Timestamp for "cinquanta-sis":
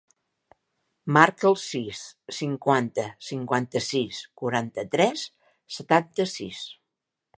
3.27-4.23